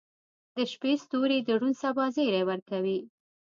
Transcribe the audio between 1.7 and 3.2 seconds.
سبا زیری ورکوي.